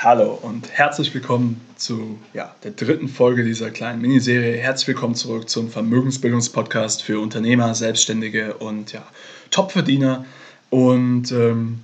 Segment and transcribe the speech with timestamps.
[0.00, 4.56] Hallo und herzlich willkommen zu ja, der dritten Folge dieser kleinen Miniserie.
[4.56, 9.02] Herzlich willkommen zurück zum Vermögensbildungspodcast für Unternehmer, Selbstständige und ja,
[9.50, 10.24] Topverdiener.
[10.70, 11.80] Und ähm,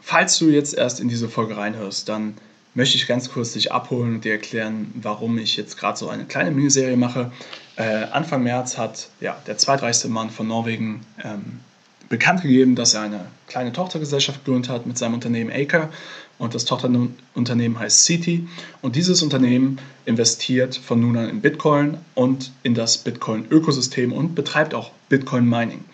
[0.00, 2.38] falls du jetzt erst in diese Folge reinhörst, dann
[2.72, 6.24] möchte ich ganz kurz dich abholen und dir erklären, warum ich jetzt gerade so eine
[6.24, 7.32] kleine Miniserie mache.
[7.76, 11.60] Äh, Anfang März hat ja, der zweitreichste Mann von Norwegen ähm,
[12.08, 15.90] bekannt gegeben, dass er eine kleine Tochtergesellschaft gegründet hat mit seinem Unternehmen Acre
[16.38, 18.46] und das Tochterunternehmen heißt Citi
[18.82, 24.74] und dieses Unternehmen investiert von nun an in Bitcoin und in das Bitcoin-Ökosystem und betreibt
[24.74, 25.84] auch Bitcoin-Mining.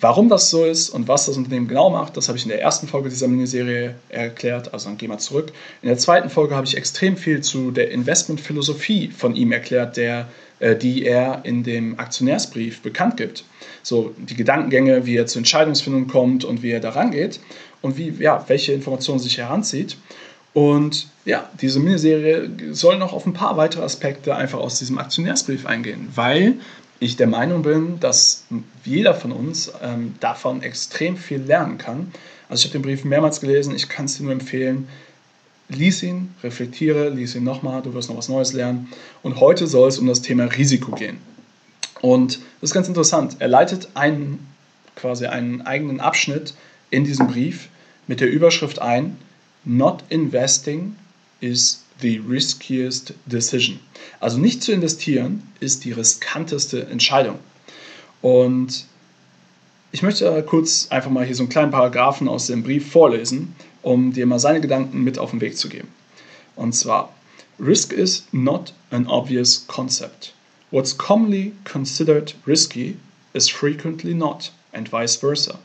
[0.00, 2.60] Warum das so ist und was das Unternehmen genau macht, das habe ich in der
[2.60, 5.52] ersten Folge dieser Miniserie erklärt, also dann gehen wir zurück.
[5.80, 10.26] In der zweiten Folge habe ich extrem viel zu der Investmentphilosophie von ihm erklärt, der,
[10.58, 13.44] äh, die er in dem Aktionärsbrief bekannt gibt.
[13.84, 17.38] So die Gedankengänge, wie er zur Entscheidungsfindung kommt und wie er da rangeht
[17.82, 19.96] und wie, ja, welche Informationen sich heranzieht.
[20.54, 25.66] Und ja, diese Miniserie soll noch auf ein paar weitere Aspekte einfach aus diesem Aktionärsbrief
[25.66, 26.54] eingehen, weil
[27.00, 28.44] ich der Meinung bin, dass
[28.84, 32.12] jeder von uns ähm, davon extrem viel lernen kann.
[32.48, 34.88] Also ich habe den Brief mehrmals gelesen, ich kann es dir nur empfehlen.
[35.68, 38.88] Lies ihn, reflektiere, lies ihn nochmal, du wirst noch was Neues lernen.
[39.22, 41.18] Und heute soll es um das Thema Risiko gehen.
[42.02, 43.36] Und das ist ganz interessant.
[43.38, 44.46] Er leitet einen,
[44.94, 46.54] quasi einen eigenen Abschnitt
[46.90, 47.68] in diesem Brief
[48.06, 49.16] mit der Überschrift ein,
[49.64, 50.96] Not investing
[51.40, 53.78] is the riskiest decision.
[54.18, 57.38] Also nicht zu investieren ist die riskanteste Entscheidung.
[58.20, 58.86] Und
[59.92, 64.12] ich möchte kurz einfach mal hier so einen kleinen Paragraphen aus dem Brief vorlesen, um
[64.12, 65.88] dir mal seine Gedanken mit auf den Weg zu geben.
[66.56, 67.12] Und zwar,
[67.60, 70.32] Risk is not an obvious concept.
[70.70, 72.96] What's commonly considered risky
[73.34, 75.58] is frequently not, and vice versa.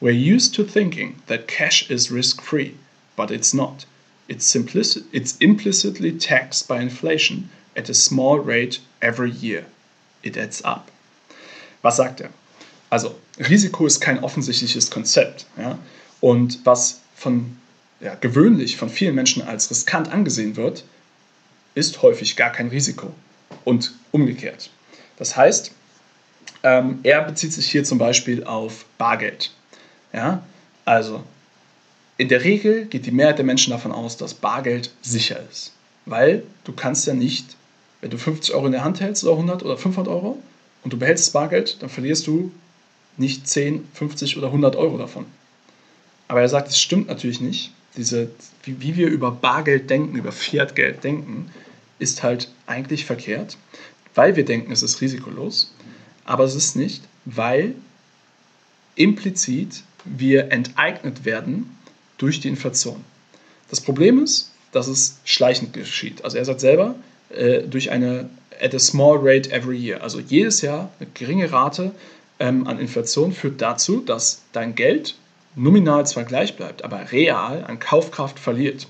[0.00, 2.74] We're used to thinking that cash is risk free,
[3.16, 3.84] but it's not.
[4.28, 9.66] It's, simplicit, it's implicitly taxed by inflation at a small rate every year.
[10.22, 10.90] It adds up.
[11.82, 12.30] Was sagt er?
[12.90, 15.46] Also, Risiko ist kein offensichtliches Konzept.
[15.56, 15.78] Ja?
[16.20, 17.56] Und was von,
[18.00, 20.84] ja, gewöhnlich von vielen Menschen als riskant angesehen wird,
[21.74, 23.12] ist häufig gar kein Risiko.
[23.64, 24.70] Und umgekehrt.
[25.16, 25.72] Das heißt,
[26.62, 29.52] ähm, er bezieht sich hier zum Beispiel auf Bargeld.
[30.12, 30.42] Ja?
[30.84, 31.22] Also,
[32.16, 35.72] in der Regel geht die Mehrheit der Menschen davon aus, dass Bargeld sicher ist.
[36.06, 37.56] Weil du kannst ja nicht,
[38.00, 40.38] wenn du 50 Euro in der Hand hältst oder 100 oder 500 Euro
[40.82, 42.50] und du behältst Bargeld, dann verlierst du
[43.16, 45.26] nicht 10, 50 oder 100 Euro davon.
[46.28, 47.72] Aber er sagt, es stimmt natürlich nicht.
[47.96, 48.30] Diese,
[48.64, 51.50] wie, wie wir über Bargeld denken, über Fiatgeld denken,
[51.98, 53.56] ist halt eigentlich verkehrt,
[54.14, 55.74] weil wir denken, es ist risikolos.
[56.24, 57.74] Aber es ist nicht, weil
[58.94, 61.76] implizit wir enteignet werden
[62.18, 63.04] durch die Inflation.
[63.70, 66.24] Das Problem ist, dass es schleichend geschieht.
[66.24, 66.94] Also er sagt selber,
[67.30, 68.28] äh, durch eine
[68.60, 70.02] at a small rate every year.
[70.02, 71.92] Also jedes Jahr eine geringe Rate
[72.40, 75.14] ähm, an Inflation führt dazu, dass dein Geld
[75.54, 78.86] nominal zwar gleich bleibt, aber real an Kaufkraft verliert.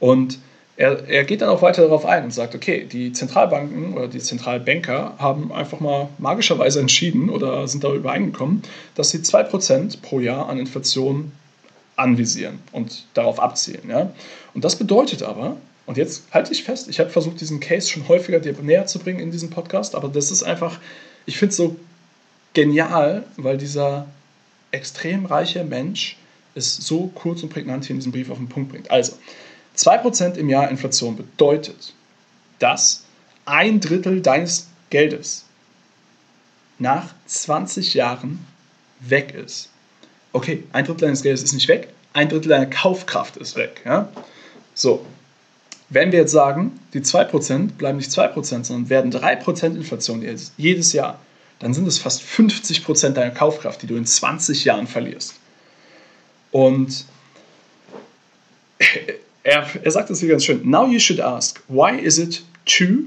[0.00, 0.38] Und
[0.78, 4.20] er, er geht dann auch weiter darauf ein und sagt, okay, die Zentralbanken oder die
[4.20, 8.62] Zentralbanker haben einfach mal magischerweise entschieden oder sind darüber übereingekommen,
[8.94, 11.32] dass sie 2% pro Jahr an Inflation
[11.96, 13.90] anvisieren und darauf abzielen.
[13.90, 14.12] Ja?
[14.54, 15.56] Und das bedeutet aber,
[15.86, 19.00] und jetzt halte ich fest, ich habe versucht, diesen Case schon häufiger dir näher zu
[19.00, 20.78] bringen in diesem Podcast, aber das ist einfach,
[21.26, 21.74] ich finde es so
[22.54, 24.06] genial, weil dieser
[24.70, 26.16] extrem reiche Mensch
[26.54, 28.92] es so kurz und prägnant hier in diesem Brief auf den Punkt bringt.
[28.92, 29.14] Also,
[29.78, 31.94] 2% im Jahr Inflation bedeutet,
[32.58, 33.04] dass
[33.44, 35.44] ein Drittel deines Geldes
[36.78, 38.44] nach 20 Jahren
[39.00, 39.70] weg ist.
[40.32, 43.82] Okay, ein Drittel deines Geldes ist nicht weg, ein Drittel deiner Kaufkraft ist weg.
[43.84, 44.08] Ja?
[44.74, 45.04] So,
[45.88, 50.22] wenn wir jetzt sagen, die 2% bleiben nicht 2%, sondern werden 3% Inflation
[50.56, 51.18] jedes Jahr,
[51.60, 55.34] dann sind es fast 50% deiner Kaufkraft, die du in 20 Jahren verlierst.
[56.50, 57.04] Und
[59.48, 60.68] er, er sagt es hier ganz schön.
[60.68, 63.04] Now you should ask, why is it 2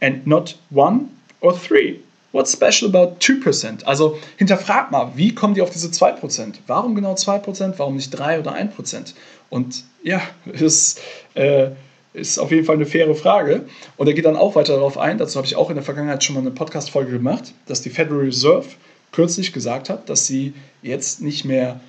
[0.00, 1.08] and not 1
[1.40, 2.00] or 3?
[2.32, 3.84] What's special about 2%?
[3.84, 6.54] Also hinterfrag mal, wie kommen die auf diese 2%?
[6.66, 7.74] Warum genau 2%?
[7.76, 9.14] Warum nicht 3 oder 1%?
[9.48, 10.96] Und ja, das
[11.34, 11.70] äh,
[12.12, 13.66] ist auf jeden Fall eine faire Frage.
[13.96, 16.24] Und er geht dann auch weiter darauf ein, dazu habe ich auch in der Vergangenheit
[16.24, 18.66] schon mal eine Podcast-Folge gemacht, dass die Federal Reserve
[19.12, 21.80] kürzlich gesagt hat, dass sie jetzt nicht mehr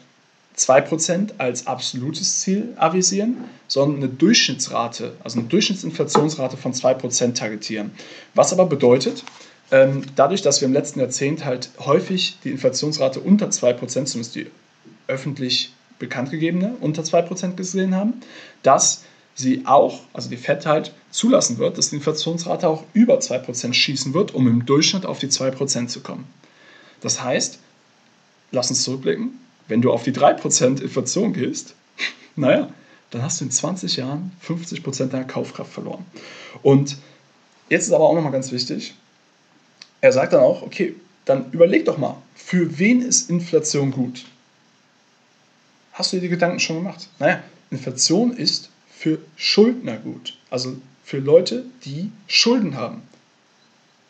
[0.57, 3.37] 2% als absolutes Ziel avisieren,
[3.67, 7.91] sondern eine Durchschnittsrate, also eine Durchschnittsinflationsrate von 2% targetieren.
[8.33, 9.23] Was aber bedeutet,
[9.69, 14.47] ähm, dadurch, dass wir im letzten Jahrzehnt halt häufig die Inflationsrate unter 2%, zumindest die
[15.07, 18.13] öffentlich bekanntgegebene, unter 2% gesehen haben,
[18.63, 19.03] dass
[19.35, 24.13] sie auch, also die FED halt zulassen wird, dass die Inflationsrate auch über 2% schießen
[24.13, 26.25] wird, um im Durchschnitt auf die 2% zu kommen.
[27.01, 27.59] Das heißt,
[28.51, 31.75] lass uns zurückblicken, wenn du auf die 3% Inflation gehst,
[32.35, 32.69] naja,
[33.11, 36.05] dann hast du in 20 Jahren 50% deiner Kaufkraft verloren.
[36.61, 36.97] Und
[37.69, 38.95] jetzt ist aber auch nochmal ganz wichtig,
[40.01, 44.25] er sagt dann auch, okay, dann überleg doch mal, für wen ist Inflation gut?
[45.93, 47.07] Hast du dir die Gedanken schon gemacht?
[47.19, 47.41] Naja,
[47.71, 50.37] Inflation ist für Schuldner gut.
[50.49, 53.01] Also für Leute, die Schulden haben.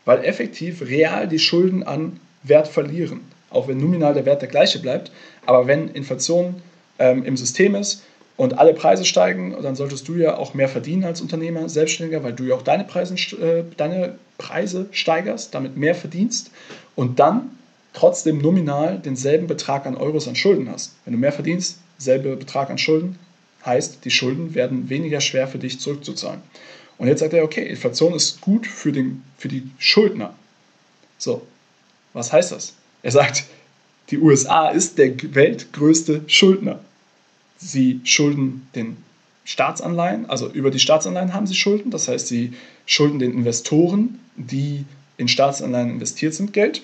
[0.05, 3.21] Weil effektiv real die Schulden an Wert verlieren.
[3.49, 5.11] Auch wenn nominal der Wert der gleiche bleibt.
[5.45, 6.61] Aber wenn Inflation
[6.99, 8.03] ähm, im System ist
[8.35, 12.33] und alle Preise steigen, dann solltest du ja auch mehr verdienen als Unternehmer, Selbstständiger, weil
[12.33, 16.51] du ja auch deine Preise, äh, deine Preise steigerst, damit mehr verdienst
[16.95, 17.51] und dann
[17.93, 20.93] trotzdem nominal denselben Betrag an Euros an Schulden hast.
[21.05, 23.17] Wenn du mehr verdienst, selbe Betrag an Schulden,
[23.65, 26.41] heißt, die Schulden werden weniger schwer für dich zurückzuzahlen.
[26.97, 30.33] Und jetzt sagt er, okay, Inflation ist gut für, den, für die Schuldner.
[31.17, 31.41] So,
[32.13, 32.73] was heißt das?
[33.03, 33.45] Er sagt,
[34.09, 36.79] die USA ist der weltgrößte Schuldner.
[37.57, 38.97] Sie schulden den
[39.43, 42.53] Staatsanleihen, also über die Staatsanleihen haben sie Schulden, das heißt, sie
[42.85, 44.85] schulden den Investoren, die
[45.15, 46.83] in Staatsanleihen investiert sind, Geld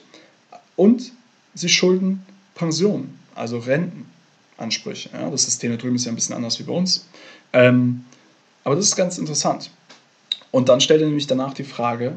[0.76, 1.12] und
[1.54, 2.26] sie schulden
[2.56, 5.10] Pensionen, also Rentenansprüche.
[5.14, 7.06] Ja, das System da drüben ist ja ein bisschen anders wie bei uns.
[7.52, 8.06] Ähm,
[8.64, 9.70] aber das ist ganz interessant.
[10.52, 12.14] Und dann stellt er nämlich danach die Frage,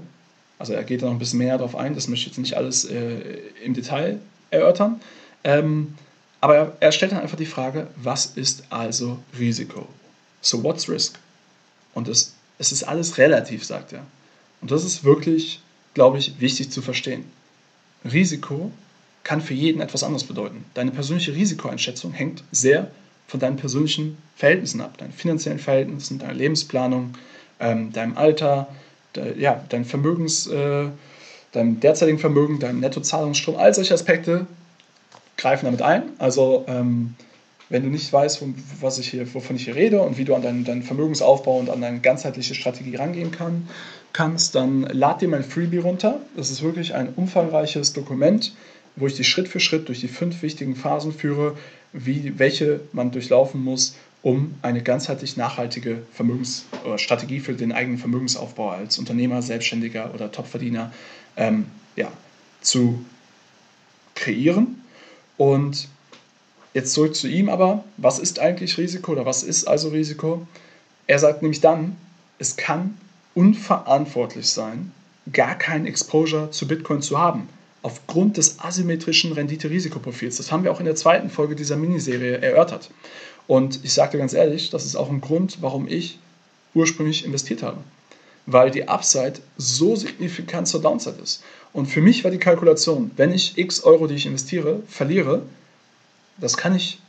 [0.58, 2.56] also er geht da noch ein bisschen mehr darauf ein, das möchte ich jetzt nicht
[2.56, 4.19] alles äh, im Detail
[4.50, 5.00] erörtern,
[5.44, 5.94] ähm,
[6.41, 9.88] aber er, er stellt dann einfach die Frage, was ist also Risiko?
[10.41, 11.19] So what's risk?
[11.94, 14.05] Und es, es ist alles relativ, sagt er.
[14.61, 15.61] Und das ist wirklich,
[15.94, 17.25] glaube ich, wichtig zu verstehen.
[18.05, 18.70] Risiko
[19.25, 20.64] kann für jeden etwas anderes bedeuten.
[20.75, 22.91] Deine persönliche Risikoeinschätzung hängt sehr
[23.26, 27.14] von deinen persönlichen Verhältnissen ab, deinen finanziellen Verhältnissen, deiner Lebensplanung,
[27.58, 28.69] ähm, deinem Alter,
[29.39, 30.87] ja, dein Vermögens, äh,
[31.53, 34.47] deinem derzeitigen Vermögen, deinem Nettozahlungsstrom, all solche Aspekte
[35.37, 36.03] greifen damit ein.
[36.19, 37.15] Also ähm,
[37.69, 38.43] wenn du nicht weißt,
[38.81, 41.69] was ich hier, wovon ich hier rede und wie du an deinen, deinen Vermögensaufbau und
[41.69, 43.69] an deine ganzheitliche Strategie rangehen kann,
[44.13, 46.21] kannst, dann lad dir mein Freebie runter.
[46.37, 48.55] Das ist wirklich ein umfangreiches Dokument,
[48.95, 51.57] wo ich dich Schritt für Schritt durch die fünf wichtigen Phasen führe,
[51.93, 58.99] wie, welche man durchlaufen muss, um eine ganzheitlich nachhaltige Vermögensstrategie für den eigenen Vermögensaufbau als
[58.99, 60.93] Unternehmer, Selbstständiger oder Topverdiener
[61.37, 62.11] ähm, ja,
[62.61, 63.05] zu
[64.17, 64.82] kreieren.
[65.37, 65.87] Und
[66.75, 70.46] Jetzt zurück zu ihm aber, was ist eigentlich Risiko oder was ist also Risiko?
[71.06, 71.96] Er sagt nämlich dann,
[72.38, 72.99] es kann
[73.34, 74.93] unverantwortlich sein,
[75.32, 77.49] gar kein Exposure zu Bitcoin zu haben,
[77.82, 80.37] aufgrund des asymmetrischen Rendite-Risikoprofils.
[80.37, 82.90] Das haben wir auch in der zweiten Folge dieser Miniserie erörtert.
[83.46, 86.19] Und ich dir ganz ehrlich, das ist auch ein Grund, warum ich
[86.75, 87.78] ursprünglich investiert habe.
[88.46, 91.43] Weil die Upside so signifikant zur Downside ist.
[91.73, 95.43] Und für mich war die Kalkulation, wenn ich x Euro, die ich investiere, verliere,
[96.38, 97.00] das kann ich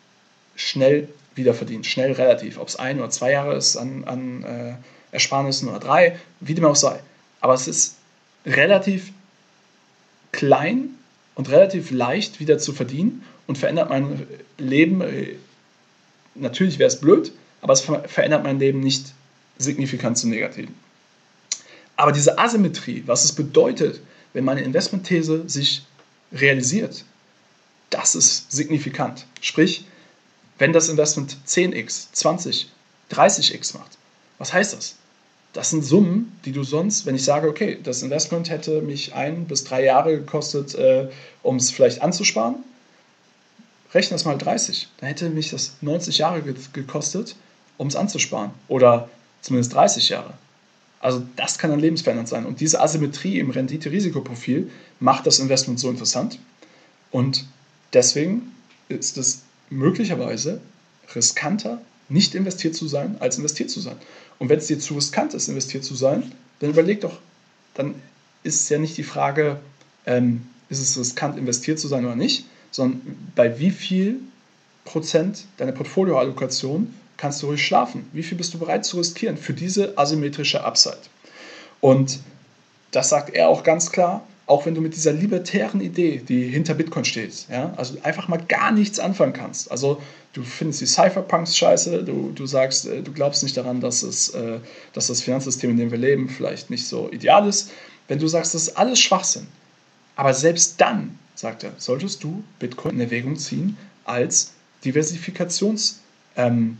[0.55, 1.83] schnell wieder verdienen.
[1.83, 2.59] Schnell relativ.
[2.59, 4.73] Ob es ein oder zwei Jahre ist an, an äh,
[5.11, 6.99] Ersparnissen oder drei, wie dem auch sei.
[7.39, 7.95] Aber es ist
[8.45, 9.11] relativ
[10.37, 10.91] klein
[11.35, 15.01] und relativ leicht wieder zu verdienen und verändert mein Leben.
[15.01, 15.35] Äh,
[16.35, 19.13] natürlich wäre es blöd, aber es verändert mein Leben nicht
[19.57, 20.75] signifikant zum Negativen.
[21.95, 23.99] Aber diese Asymmetrie, was es bedeutet,
[24.33, 25.81] wenn meine Investmentthese sich
[26.31, 27.03] realisiert,
[27.89, 29.25] das ist signifikant.
[29.41, 29.85] Sprich,
[30.59, 32.69] wenn das Investment 10x, 20,
[33.11, 33.97] 30x macht,
[34.37, 34.96] was heißt das?
[35.57, 39.45] Das sind Summen, die du sonst, wenn ich sage, okay, das Investment hätte mich ein
[39.45, 41.09] bis drei Jahre gekostet, äh,
[41.41, 42.57] um es vielleicht anzusparen,
[43.91, 44.87] rechne das mal 30.
[44.99, 47.35] Dann hätte mich das 90 Jahre gekostet,
[47.77, 48.51] um es anzusparen.
[48.67, 49.09] Oder
[49.41, 50.35] zumindest 30 Jahre.
[50.99, 52.45] Also das kann dann lebensverändernd sein.
[52.45, 56.37] Und diese Asymmetrie im Rendite-Risikoprofil macht das Investment so interessant.
[57.09, 57.45] Und
[57.93, 58.51] Deswegen
[58.89, 60.61] ist es möglicherweise
[61.15, 63.97] riskanter, nicht investiert zu sein, als investiert zu sein.
[64.39, 67.17] Und wenn es dir zu riskant ist, investiert zu sein, dann überleg doch,
[67.73, 67.95] dann
[68.43, 69.59] ist es ja nicht die Frage,
[70.05, 73.01] ähm, ist es riskant, investiert zu sein oder nicht, sondern
[73.35, 74.19] bei wie viel
[74.85, 78.07] Prozent deiner Portfolioallokation kannst du ruhig schlafen?
[78.13, 80.97] Wie viel bist du bereit zu riskieren für diese asymmetrische Upside?
[81.81, 82.19] Und
[82.91, 86.73] das sagt er auch ganz klar, auch wenn du mit dieser libertären Idee, die hinter
[86.73, 89.69] Bitcoin steht, ja, also einfach mal gar nichts anfangen kannst.
[89.69, 90.01] Also
[90.31, 94.29] du findest die Cypherpunks scheiße, du, du sagst, äh, du glaubst nicht daran, dass, es,
[94.29, 94.59] äh,
[94.93, 97.71] dass das Finanzsystem, in dem wir leben, vielleicht nicht so ideal ist.
[98.07, 99.47] Wenn du sagst, das ist alles Schwachsinn.
[100.15, 104.53] Aber selbst dann, sagt er, solltest du Bitcoin in Erwägung ziehen als
[104.85, 105.99] Diversifikationsanlage
[106.37, 106.77] ähm,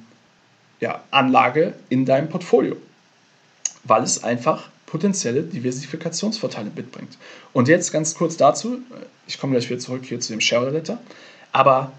[0.79, 1.03] ja,
[1.89, 2.77] in deinem Portfolio,
[3.83, 7.17] weil es einfach potenzielle Diversifikationsvorteile mitbringt.
[7.53, 8.79] Und jetzt ganz kurz dazu,
[9.27, 10.99] ich komme gleich wieder zurück hier zu dem Shareholder Letter,
[11.51, 11.91] aber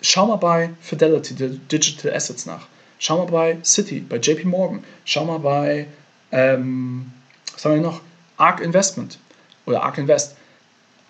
[0.00, 2.68] schau mal bei Fidelity Digital Assets nach.
[2.98, 4.84] Schau mal bei City, bei JP Morgan.
[5.04, 5.86] Schau mal bei,
[6.30, 7.12] ähm,
[7.52, 8.00] was haben wir noch?
[8.36, 9.18] ARK Investment
[9.64, 10.36] oder ARK Invest.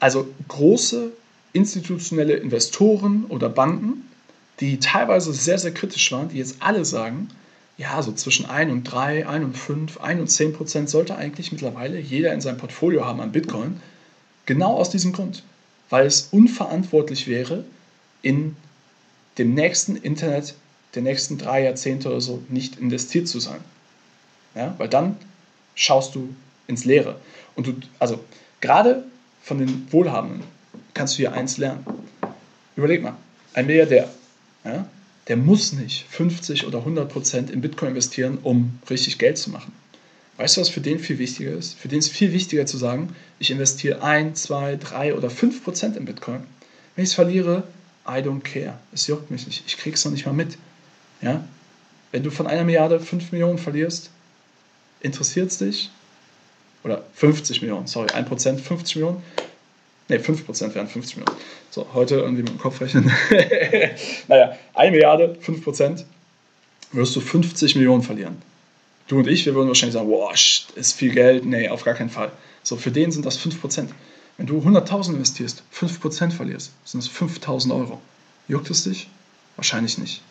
[0.00, 1.11] Also große
[1.52, 4.09] institutionelle Investoren oder Banken,
[4.61, 7.28] die teilweise sehr, sehr kritisch waren, die jetzt alle sagen,
[7.78, 11.52] ja, so zwischen 1 und 3, 1 und 5, 1 und 10 Prozent sollte eigentlich
[11.52, 13.80] mittlerweile jeder in seinem Portfolio haben an Bitcoin.
[14.47, 15.42] Genau aus diesem Grund.
[15.90, 17.64] Weil es unverantwortlich wäre,
[18.23, 18.56] in
[19.38, 20.54] dem nächsten Internet
[20.95, 23.61] der nächsten drei Jahrzehnte oder so nicht investiert zu sein.
[24.54, 25.16] Ja, weil dann
[25.75, 26.35] schaust du
[26.66, 27.21] ins Leere.
[27.54, 28.25] Und du, also
[28.62, 29.04] gerade
[29.42, 30.42] von den Wohlhabenden
[30.95, 31.85] kannst du hier eins lernen.
[32.75, 33.16] Überleg mal,
[33.52, 34.09] ein Milliardär,
[34.64, 34.88] ja,
[35.28, 39.73] der muss nicht 50 oder 100 Prozent in Bitcoin investieren, um richtig Geld zu machen.
[40.37, 41.78] Weißt du, was für den viel wichtiger ist?
[41.78, 45.97] Für den ist viel wichtiger zu sagen, ich investiere 1, 2, 3 oder 5 Prozent
[45.97, 46.45] in Bitcoin.
[46.95, 47.64] Wenn ich es verliere,
[48.06, 48.78] I don't care.
[48.92, 49.64] Es juckt mich nicht.
[49.66, 50.59] Ich krieg's noch nicht mal mit.
[51.23, 51.45] Ja?
[52.12, 54.11] Wenn du von einer Milliarde 5 Millionen verlierst,
[55.00, 55.90] interessiert es dich?
[56.85, 59.23] Oder 50 Millionen, sorry, 1%, 50 Millionen?
[60.08, 61.38] Ne, 5% wären 50 Millionen.
[61.70, 63.10] So, heute irgendwie mit dem Kopf rechnen.
[64.28, 66.04] naja, 1 Milliarde, 5%,
[66.92, 68.36] wirst du 50 Millionen verlieren.
[69.08, 71.44] Du und ich, wir würden wahrscheinlich sagen, wow, ist viel Geld.
[71.44, 72.30] Nee, auf gar keinen Fall.
[72.62, 73.88] So, für den sind das 5%.
[74.36, 78.00] Wenn du 100.000 investierst, 5% verlierst, sind das 5.000 Euro.
[78.48, 79.08] Juckt es dich?
[79.56, 80.22] Wahrscheinlich nicht.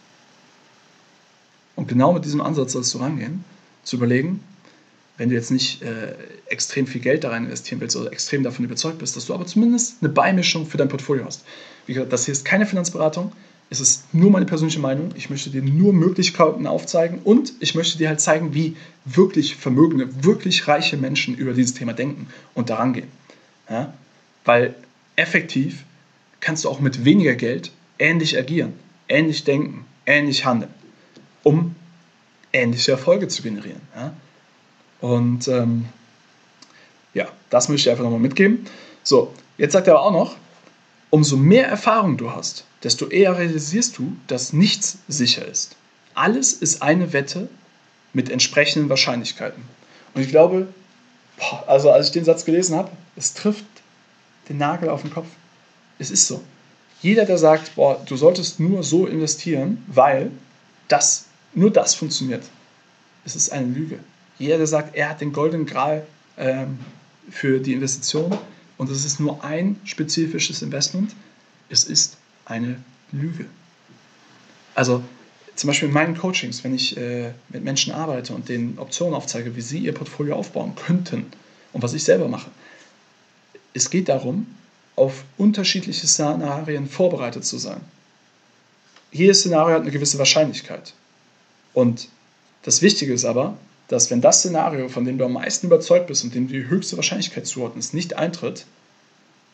[1.75, 3.44] Und genau mit diesem Ansatz sollst du rangehen,
[3.84, 4.44] zu überlegen,
[5.17, 6.13] wenn du jetzt nicht äh,
[6.48, 9.45] extrem viel Geld da rein investieren willst oder extrem davon überzeugt bist, dass du aber
[9.45, 11.45] zumindest eine Beimischung für dein Portfolio hast.
[11.86, 13.31] Wie gesagt, das hier ist keine Finanzberatung,
[13.69, 15.10] es ist nur meine persönliche Meinung.
[15.15, 20.24] Ich möchte dir nur Möglichkeiten aufzeigen und ich möchte dir halt zeigen, wie wirklich vermögende,
[20.24, 23.07] wirklich reiche Menschen über dieses Thema denken und daran gehen.
[23.69, 23.93] Ja?
[24.43, 24.75] Weil
[25.15, 25.84] effektiv
[26.41, 28.74] kannst du auch mit weniger Geld ähnlich agieren,
[29.07, 30.72] ähnlich denken, ähnlich handeln,
[31.41, 31.75] um
[32.53, 33.81] ähnliche Erfolge zu generieren.
[33.95, 34.13] Ja?
[35.02, 35.86] Und ähm,
[37.14, 38.66] ja, das möchte ich einfach nochmal mitgeben.
[39.04, 40.36] So, jetzt sagt er aber auch noch,
[41.10, 45.75] umso mehr Erfahrung du hast, desto eher realisierst du, dass nichts sicher ist.
[46.14, 47.50] Alles ist eine Wette
[48.14, 49.64] mit entsprechenden Wahrscheinlichkeiten.
[50.14, 50.68] Und ich glaube,
[51.38, 53.66] boah, also als ich den Satz gelesen habe, es trifft
[54.50, 55.28] den Nagel auf den Kopf.
[56.00, 56.42] Es ist so.
[57.02, 60.32] Jeder, der sagt, boah, du solltest nur so investieren, weil
[60.88, 62.44] das, nur das funktioniert,
[63.25, 64.00] es ist eine Lüge.
[64.38, 66.06] Jeder, der sagt, er hat den goldenen Gral
[66.38, 66.80] ähm,
[67.30, 68.38] für die Investition
[68.77, 71.15] und es ist nur ein spezifisches Investment,
[71.70, 72.77] es ist eine
[73.12, 73.46] Lüge.
[74.75, 75.04] Also
[75.56, 79.56] zum Beispiel in meinen Coachings, wenn ich äh, mit Menschen arbeite und denen Optionen aufzeige,
[79.56, 81.25] wie sie ihr Portfolio aufbauen könnten
[81.72, 82.51] und was ich selber mache.
[83.74, 84.48] Es geht darum,
[84.98, 87.82] auf unterschiedliche Szenarien vorbereitet zu sein.
[89.12, 90.94] Jedes Szenario hat eine gewisse Wahrscheinlichkeit.
[91.74, 92.10] Und
[92.63, 96.24] das Wichtige ist aber, dass wenn das Szenario, von dem du am meisten überzeugt bist
[96.24, 98.65] und dem du die höchste Wahrscheinlichkeit zuordnest, nicht eintritt,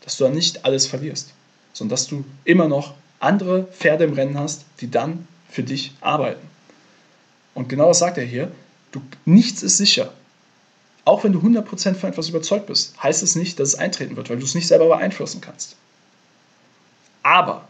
[0.04, 1.34] dass du dann nicht alles verlierst,
[1.74, 6.48] sondern dass du immer noch andere Pferde im Rennen hast, die dann für dich arbeiten.
[7.54, 8.52] Und genau das sagt er hier,
[8.92, 10.14] du, nichts ist sicher.
[11.04, 14.30] Auch wenn du 100% von etwas überzeugt bist, heißt es nicht, dass es eintreten wird,
[14.30, 15.76] weil du es nicht selber beeinflussen kannst.
[17.24, 17.68] Aber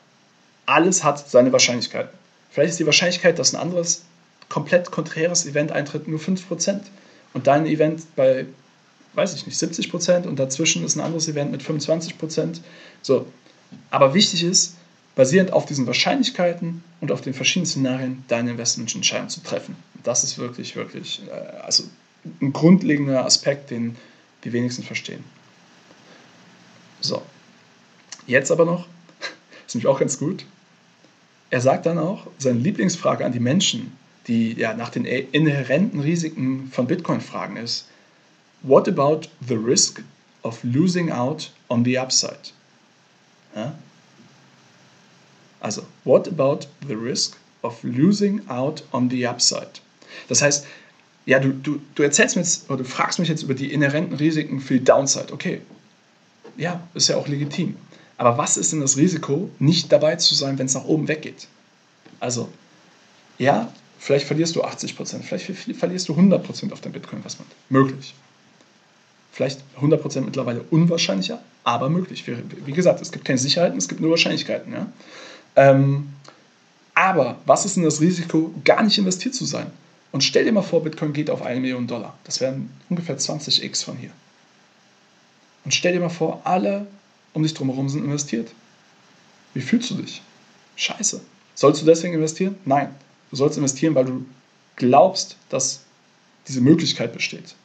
[0.66, 2.12] alles hat seine Wahrscheinlichkeiten.
[2.50, 4.04] Vielleicht ist die Wahrscheinlichkeit, dass ein anderes
[4.52, 6.82] komplett konträres Event eintritt, nur 5%.
[7.34, 8.46] Und dein Event bei,
[9.14, 12.60] weiß ich nicht, 70% und dazwischen ist ein anderes Event mit 25%.
[13.02, 13.26] So.
[13.90, 14.76] Aber wichtig ist,
[15.16, 19.78] basierend auf diesen Wahrscheinlichkeiten und auf den verschiedenen Szenarien deine Investmententscheidung zu treffen.
[20.04, 21.84] Das ist wirklich, wirklich äh, also
[22.42, 23.96] ein grundlegender Aspekt, den
[24.44, 25.24] die wenigsten verstehen.
[27.00, 27.22] So.
[28.28, 28.88] Jetzt aber noch,
[29.66, 30.46] ist nämlich auch ganz gut.
[31.50, 33.94] Er sagt dann auch, seine Lieblingsfrage an die Menschen,
[34.32, 37.88] die ja nach den inhärenten Risiken von Bitcoin fragen, ist:
[38.62, 40.02] What about the risk
[40.44, 42.52] of losing out on the upside?
[43.56, 43.76] Ja?
[45.60, 49.82] Also, what about the risk of losing out on the upside?
[50.28, 50.66] Das heißt,
[51.26, 54.16] ja, du, du, du erzählst mir jetzt, oder du fragst mich jetzt über die inhärenten
[54.16, 55.32] Risiken für die Downside.
[55.34, 55.62] Okay,
[56.58, 57.76] ja, ist ja auch legitim.
[58.18, 61.48] Aber was ist denn das Risiko, nicht dabei zu sein, wenn es nach oben weggeht?
[62.20, 62.50] Also,
[63.38, 63.72] ja,
[64.04, 67.52] Vielleicht verlierst du 80%, vielleicht verlierst du 100% auf dein Bitcoin-Investment.
[67.70, 68.16] Möglich.
[69.32, 72.26] Vielleicht 100% mittlerweile unwahrscheinlicher, aber möglich.
[72.66, 74.74] Wie gesagt, es gibt keine Sicherheiten, es gibt nur Wahrscheinlichkeiten.
[74.74, 74.88] Ja?
[75.56, 76.10] Ähm,
[76.96, 79.68] Aber was ist denn das Risiko, gar nicht investiert zu sein?
[80.12, 82.18] Und stell dir mal vor, Bitcoin geht auf eine Million Dollar.
[82.24, 84.10] Das wären ungefähr 20x von hier.
[85.64, 86.88] Und stell dir mal vor, alle
[87.34, 88.50] um dich drumherum sind investiert.
[89.54, 90.24] Wie fühlst du dich?
[90.76, 91.22] Scheiße.
[91.54, 92.56] Sollst du deswegen investieren?
[92.66, 92.96] Nein.
[93.32, 94.26] Du sollst investieren, weil du
[94.76, 95.82] glaubst, dass
[96.48, 97.56] diese Möglichkeit besteht.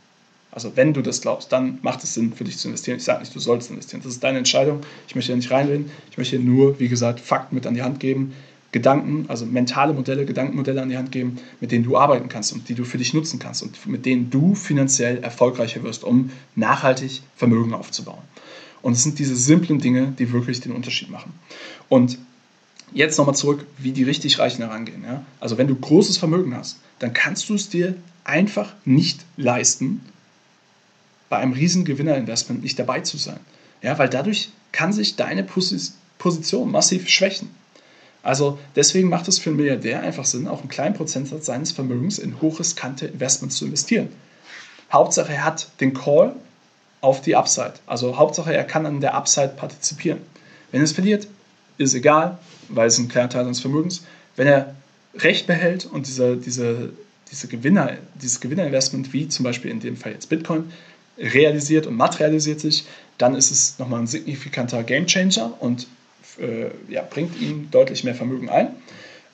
[0.50, 2.96] Also wenn du das glaubst, dann macht es Sinn für dich zu investieren.
[2.96, 4.00] Ich sage nicht, du sollst investieren.
[4.02, 4.80] Das ist deine Entscheidung.
[5.06, 5.90] Ich möchte hier nicht reinreden.
[6.10, 8.32] Ich möchte hier nur, wie gesagt, Fakten mit an die Hand geben,
[8.72, 12.68] Gedanken, also mentale Modelle, Gedankenmodelle an die Hand geben, mit denen du arbeiten kannst und
[12.68, 17.22] die du für dich nutzen kannst und mit denen du finanziell erfolgreicher wirst, um nachhaltig
[17.36, 18.22] Vermögen aufzubauen.
[18.82, 21.32] Und es sind diese simplen Dinge, die wirklich den Unterschied machen.
[21.88, 22.18] Und
[22.96, 25.04] jetzt nochmal zurück, wie die richtig Reichen herangehen.
[25.04, 25.22] Ja?
[25.38, 30.00] Also wenn du großes Vermögen hast, dann kannst du es dir einfach nicht leisten,
[31.28, 33.40] bei einem riesen Gewinnerinvestment nicht dabei zu sein.
[33.82, 37.50] Ja, weil dadurch kann sich deine Position massiv schwächen.
[38.22, 42.18] Also deswegen macht es für einen Milliardär einfach Sinn, auch einen kleinen Prozentsatz seines Vermögens
[42.18, 44.08] in hochriskante Investments zu investieren.
[44.90, 46.34] Hauptsache, er hat den Call
[47.00, 47.74] auf die Upside.
[47.86, 50.20] Also Hauptsache, er kann an der Upside partizipieren.
[50.72, 51.28] Wenn es verliert,
[51.78, 54.04] ist egal, weil es ein kleiner Teil seines Vermögens.
[54.36, 54.74] Wenn er
[55.18, 56.90] Recht behält und diese, diese,
[57.30, 60.70] diese Gewinner, dieses Gewinnerinvestment, wie zum Beispiel in dem Fall jetzt Bitcoin,
[61.18, 62.84] realisiert und materialisiert sich,
[63.18, 65.86] dann ist es nochmal ein signifikanter Gamechanger und
[66.38, 68.68] äh, ja, bringt ihm deutlich mehr Vermögen ein.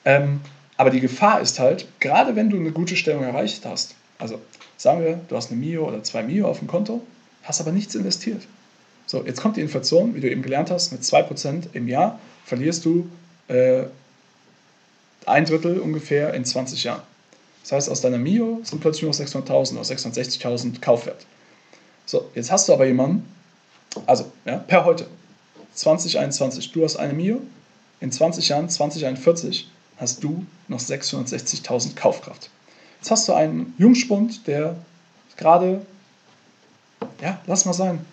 [0.05, 0.39] Ähm,
[0.77, 4.39] aber die Gefahr ist halt, gerade wenn du eine gute Stellung erreicht hast, also
[4.77, 7.05] sagen wir, du hast eine Mio oder zwei Mio auf dem Konto,
[7.43, 8.41] hast aber nichts investiert.
[9.13, 12.83] So, jetzt kommt die Inflation, wie du eben gelernt hast, mit 2% im Jahr verlierst
[12.83, 13.07] du
[13.47, 13.83] äh,
[15.27, 17.03] ein Drittel ungefähr in 20 Jahren.
[17.61, 21.27] Das heißt, aus deiner Mio sind plötzlich nur 600.000 oder 660.000 Kaufwert.
[22.07, 23.31] So, jetzt hast du aber jemanden,
[24.07, 25.05] also ja, per heute,
[25.75, 27.39] 2021, du hast eine Mio,
[27.99, 32.49] in 20 Jahren, 2041, hast du noch 660.000 Kaufkraft.
[32.99, 34.75] Jetzt hast du einen Jungspund, der
[35.37, 35.85] gerade,
[37.21, 38.03] ja, lass mal sagen,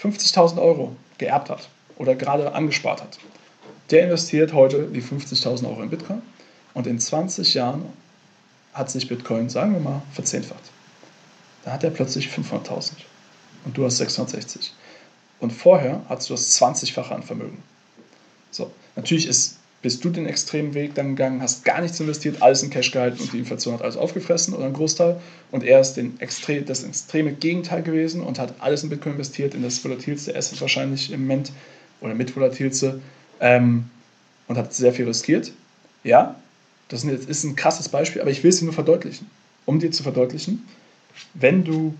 [0.00, 3.18] 50.000 Euro geerbt hat oder gerade angespart hat.
[3.90, 6.22] Der investiert heute die 50.000 Euro in Bitcoin
[6.72, 7.84] und in 20 Jahren
[8.72, 10.62] hat sich Bitcoin, sagen wir mal, verzehnfacht.
[11.64, 12.92] Da hat er plötzlich 500.000
[13.64, 14.72] und du hast 660.
[15.40, 17.62] Und vorher hattest du das 20-fache an Vermögen.
[18.50, 22.62] So, natürlich ist, bist du den extremen Weg dann gegangen, hast gar nichts investiert, alles
[22.62, 25.20] in Cash gehalten und die Inflation hat alles aufgefressen oder ein Großteil.
[25.50, 29.54] Und er ist den extre das extreme Gegenteil gewesen und hat alles in Bitcoin investiert,
[29.54, 31.52] in das volatilste Asset wahrscheinlich im Moment
[32.00, 33.02] oder mit volatilste
[33.40, 33.84] ähm,
[34.48, 35.52] und hat sehr viel riskiert.
[36.02, 36.40] Ja,
[36.88, 39.30] das ist ein krasses Beispiel, aber ich will es dir nur verdeutlichen.
[39.66, 40.66] Um dir zu verdeutlichen,
[41.34, 41.92] wenn du,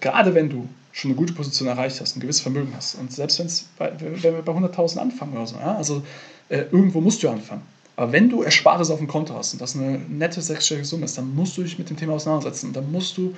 [0.00, 3.38] gerade wenn du schon eine gute Position erreicht hast, ein gewisses Vermögen hast, und selbst
[3.38, 6.02] wenn's bei, wenn wir bei 100.000 anfangen oder so, ja, also
[6.48, 7.62] äh, irgendwo musst du anfangen.
[7.96, 11.18] Aber wenn du Erspartes auf dem Konto hast und das eine nette sechsstellige Summe ist,
[11.18, 12.68] dann musst du dich mit dem Thema auseinandersetzen.
[12.68, 13.34] Und dann musst du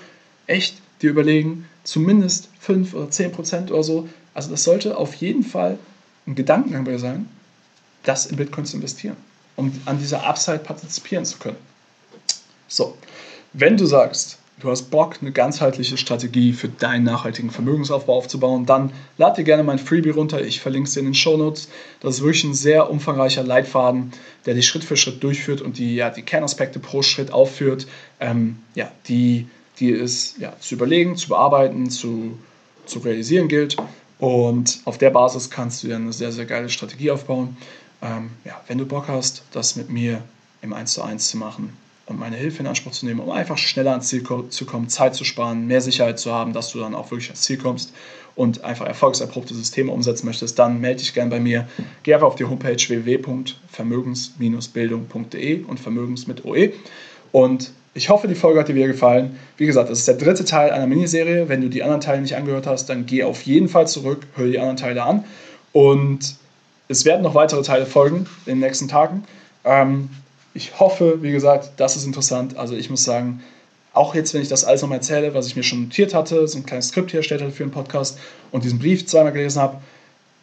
[0.46, 4.08] echt dir überlegen, zumindest 5 oder 10 Prozent oder so.
[4.32, 5.78] Also das sollte auf jeden Fall
[6.26, 7.28] ein Gedankengang bei sein,
[8.04, 9.16] das in Bitcoin zu investieren,
[9.56, 11.56] um an dieser Upside partizipieren zu können.
[12.68, 12.96] So,
[13.52, 18.92] wenn du sagst, du hast Bock, eine ganzheitliche Strategie für deinen nachhaltigen Vermögensaufbau aufzubauen, dann
[19.18, 20.40] lad dir gerne mein Freebie runter.
[20.40, 21.68] Ich verlinke es dir in den Show Notes.
[22.00, 24.12] Das ist wirklich ein sehr umfangreicher Leitfaden,
[24.46, 27.86] der dich Schritt für Schritt durchführt und die, ja, die Kernaspekte pro Schritt aufführt,
[28.20, 29.48] ähm, ja, die,
[29.80, 32.38] die es ja, zu überlegen, zu bearbeiten, zu,
[32.86, 33.76] zu realisieren gilt.
[34.18, 37.56] Und auf der Basis kannst du dir eine sehr, sehr geile Strategie aufbauen.
[38.00, 40.22] Ähm, ja, wenn du Bock hast, das mit mir
[40.62, 41.76] im 1 zu 1 zu machen,
[42.10, 45.24] meine Hilfe in Anspruch zu nehmen, um einfach schneller ans Ziel zu kommen, Zeit zu
[45.24, 47.94] sparen, mehr Sicherheit zu haben, dass du dann auch wirklich ans Ziel kommst
[48.36, 51.66] und einfach erfolgserprobte Systeme umsetzen möchtest, dann melde dich gerne bei mir.
[52.02, 56.72] Geh einfach auf die Homepage www.vermögens-bildung.de und Vermögens mit OE.
[57.32, 59.38] Und ich hoffe, die Folge hat dir wieder gefallen.
[59.56, 61.48] Wie gesagt, das ist der dritte Teil einer Miniserie.
[61.48, 64.46] Wenn du die anderen Teile nicht angehört hast, dann geh auf jeden Fall zurück, hör
[64.46, 65.22] die anderen Teile an.
[65.72, 66.34] Und
[66.88, 69.22] es werden noch weitere Teile folgen in den nächsten Tagen.
[69.64, 70.10] Ähm,
[70.54, 72.56] ich hoffe, wie gesagt, das ist interessant.
[72.56, 73.42] Also ich muss sagen,
[73.92, 76.58] auch jetzt, wenn ich das alles nochmal erzähle, was ich mir schon notiert hatte, so
[76.58, 78.18] ein kleines Skript hier erstellt hatte für einen Podcast
[78.50, 79.80] und diesen Brief zweimal gelesen habe,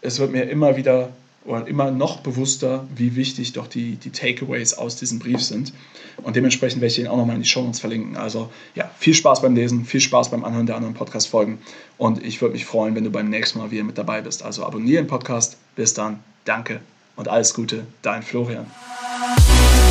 [0.01, 1.09] es wird mir immer wieder
[1.43, 5.73] oder immer noch bewusster, wie wichtig doch die, die Takeaways aus diesem Brief sind.
[6.17, 8.15] Und dementsprechend werde ich den auch nochmal in die Show Notes verlinken.
[8.15, 11.57] Also ja, viel Spaß beim Lesen, viel Spaß beim Anhören der anderen Podcast-Folgen.
[11.97, 14.43] Und ich würde mich freuen, wenn du beim nächsten Mal wieder mit dabei bist.
[14.43, 15.57] Also abonniere den Podcast.
[15.75, 16.19] Bis dann.
[16.45, 16.79] Danke
[17.15, 17.87] und alles Gute.
[18.01, 18.67] Dein Florian.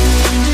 [0.03, 0.50] Thank you.